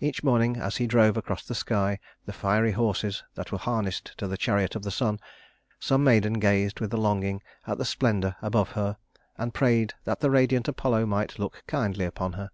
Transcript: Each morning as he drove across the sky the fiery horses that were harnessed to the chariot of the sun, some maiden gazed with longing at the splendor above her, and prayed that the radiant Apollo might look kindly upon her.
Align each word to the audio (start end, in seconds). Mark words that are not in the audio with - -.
Each 0.00 0.24
morning 0.24 0.56
as 0.56 0.78
he 0.78 0.86
drove 0.86 1.18
across 1.18 1.44
the 1.44 1.54
sky 1.54 1.98
the 2.24 2.32
fiery 2.32 2.72
horses 2.72 3.22
that 3.34 3.52
were 3.52 3.58
harnessed 3.58 4.16
to 4.16 4.26
the 4.26 4.38
chariot 4.38 4.74
of 4.74 4.82
the 4.82 4.90
sun, 4.90 5.20
some 5.78 6.02
maiden 6.02 6.38
gazed 6.38 6.80
with 6.80 6.94
longing 6.94 7.42
at 7.66 7.76
the 7.76 7.84
splendor 7.84 8.36
above 8.40 8.70
her, 8.70 8.96
and 9.36 9.52
prayed 9.52 9.92
that 10.04 10.20
the 10.20 10.30
radiant 10.30 10.68
Apollo 10.68 11.04
might 11.04 11.38
look 11.38 11.64
kindly 11.66 12.06
upon 12.06 12.32
her. 12.32 12.48